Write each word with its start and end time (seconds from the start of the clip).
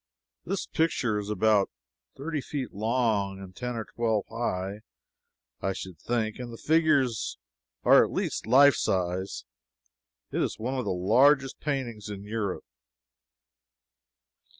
This 0.45 0.65
picture 0.65 1.19
is 1.19 1.29
about 1.29 1.69
thirty 2.17 2.41
feet 2.41 2.73
long, 2.73 3.39
and 3.39 3.55
ten 3.55 3.75
or 3.75 3.85
twelve 3.85 4.25
high, 4.31 4.79
I 5.61 5.73
should 5.73 5.99
think, 5.99 6.39
and 6.39 6.51
the 6.51 6.57
figures 6.57 7.37
are 7.83 8.03
at 8.03 8.11
least 8.11 8.47
life 8.47 8.73
size. 8.75 9.45
It 10.31 10.41
is 10.41 10.57
one 10.57 10.73
of 10.73 10.85
the 10.85 10.91
largest 10.91 11.59
paintings 11.59 12.09
in 12.09 12.23
Europe. 12.23 12.65